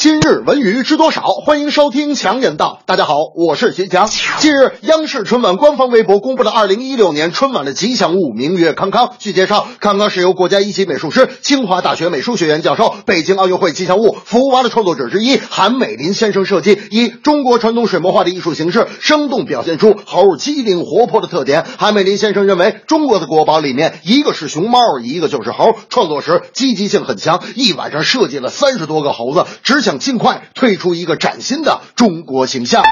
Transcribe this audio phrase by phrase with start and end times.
[0.00, 1.22] 今日文娱知多少？
[1.44, 2.82] 欢迎收听强人道。
[2.86, 4.08] 大家好，我是徐强。
[4.38, 9.14] 近日，央视春晚官方微博公布了2016年春晚的吉祥物，名曰康康。
[9.18, 21.66] 据介绍，康康是由国家一级美术师、清华大学美术学院教授、北京奥运会吉祥物福娃的创作者之一韩美林先生设计，以中国传统水墨画的艺术形式，生动表现出猴机灵活泼的特点。
[21.76, 25.74] 韩美林先生认为，中国的国宝里面，一个是熊猫，一个就是猴。
[25.88, 32.84] 创作时积极性很强，一晚上设计了三十多个猴子，只想尽快推出一个崭新的中国形象。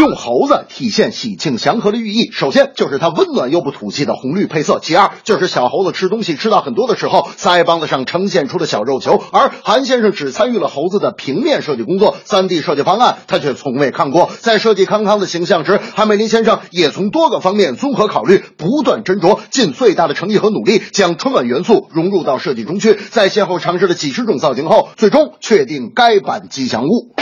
[0.00, 9.22] 用猴子体现喜庆祥和的寓意，首先就是它温暖又不土气的红绿配色，其二就是小猴子吃东西吃到很多的时候，腮帮子上呈现出的小肉球。
[9.30, 14.30] 而韩先生只参与了猴子的平面设计工作，三 D 设计方案他却从未看过。
[14.40, 22.98] 在设计康康的形象时，韩美林先生也从多个方面综合考虑，不断斟酌，尽最大的诚意和努力，将春晚元素融入到设计中去。
[23.10, 27.14] 在先后尝试了几十种造型后，最终确定该版吉祥物。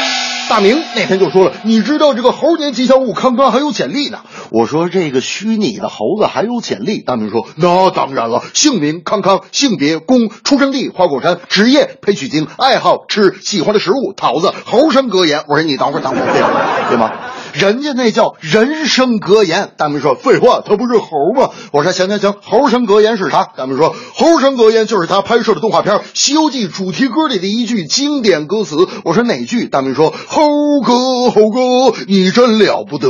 [0.48, 17.10] 大明那天就说了：“你知道这个猴年吉祥物康康还有潜力呢？”我说：“这个虚拟的猴子还有潜力？”大明说：“那当然了，姓名康康，性别公，出生地花果山，职业陪取经，爱好吃，喜欢的食物桃子，猴生格言。”我说：“你等会儿，等会儿，对吗？
[17.52, 33.08] 人家那叫人生格言。”大明说：“废话，他不是猴吗？”我说：“行行行，猴生格言是啥？”大明说：“猴生格言就是他拍摄的动画片《西游记》主题歌里的一句经典歌词。”我说：“哪句？”大明说：“猴哥，猴哥，你真了不得。”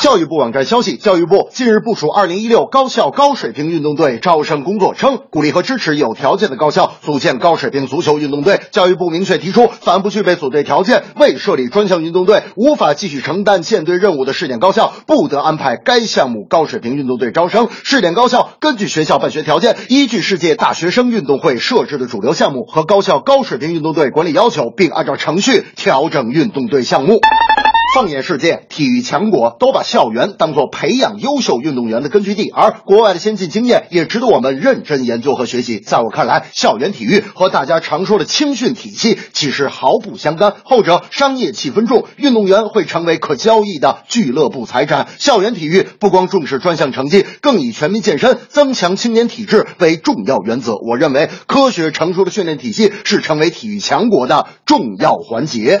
[0.00, 8.60] 教育部网站消息，教育部近日部署2016高校高水平运动队招生工作，称鼓励和支持有条件的高校组建高水平足球运动队。
[8.70, 17.68] 教育部明确提出，凡不具备组队条件、未设立专项运动队、无法继续承担建队任务的试点高校，不得安排该项目高水平运动队招生。
[17.82, 27.18] 试点高校根据学校办学条件，依据世界大学生运动会设置的主流项目和高校高水平运动队管理要求，并按照程序调整运动队项目。
[27.96, 35.78] 放眼世界，体育强国都把校园当作培养优秀运动员的根据地，而国外的先进经验也值得我们认真研究和学习。
[35.78, 45.08] 在我看来，校园体育和大家常说的青训体系其实毫不相干，后者商业气氛重，运动员会成为可交易的俱乐部财产。
[45.18, 50.74] 校园体育不光重视专项成绩，更以全民健身、增强青年体质为重要原则。
[50.74, 55.80] 我认为，科学成熟的训练体系是成为体育强国的重要环节。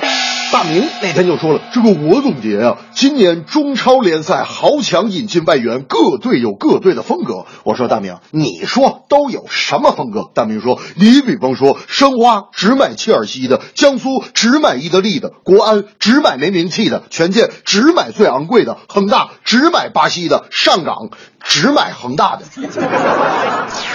[0.52, 7.46] 大明那天就说了，这个我总结啊，今年中超联赛豪强引进外援，各队有各队的风格。
[7.64, 10.30] 我说大明，你说都有什么风格？
[10.32, 21.10] 大明说，你比方说申花只买切尔西的，江苏只买伊德利的，国安只买没名气的，权健只买最昂贵的，恒大只买巴西的，上港
[21.42, 22.44] 只买恒大的。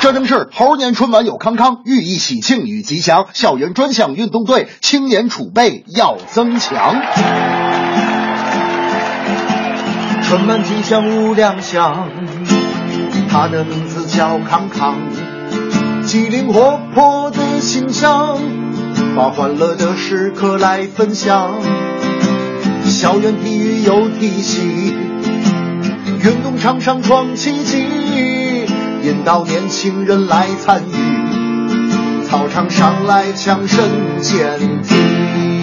[0.02, 3.28] 这正是猴年春晚有康康，寓意喜庆与吉祥。
[3.32, 7.71] 校园专项运动队，青年储备要增强。
[10.32, 12.08] 春满吉祥物亮相，
[13.30, 14.96] 他的名字叫康康，
[16.06, 18.40] 机灵活泼的形象，
[19.14, 21.52] 把欢乐的时刻来分享。
[22.86, 24.96] 校园体育有体系，
[26.24, 27.86] 运动场上创奇迹，
[29.04, 33.84] 引导年轻人来参与，操场上来强身
[34.22, 35.61] 健体。